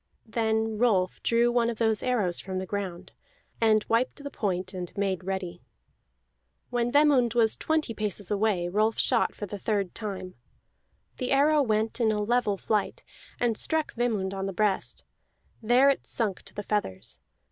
Then 0.25 0.79
Rolf 0.79 1.21
drew 1.21 1.51
one 1.51 1.69
of 1.69 1.77
those 1.77 2.01
arrows 2.01 2.39
from 2.39 2.57
the 2.57 2.65
ground, 2.65 3.11
and 3.61 3.85
wiped 3.87 4.23
the 4.23 4.31
point, 4.31 4.73
and 4.73 4.91
made 4.97 5.23
ready. 5.23 5.61
When 6.71 6.91
Vemund 6.91 7.35
was 7.35 7.55
twenty 7.55 7.93
paces 7.93 8.31
away 8.31 8.67
Rolf 8.67 8.97
shot 8.97 9.35
for 9.35 9.45
the 9.45 9.59
third 9.59 9.93
time. 9.93 10.33
The 11.17 11.29
arrow 11.29 11.61
went 11.61 12.01
in 12.01 12.11
a 12.11 12.19
level 12.19 12.57
flight, 12.57 13.03
and 13.39 13.55
struck 13.55 13.93
Vemund 13.93 14.33
on 14.33 14.47
the 14.47 14.53
breast; 14.53 15.03
there 15.61 15.91
it 15.91 16.03
sunk 16.07 16.41
to 16.45 16.55
the 16.55 16.63
feathers. 16.63 17.19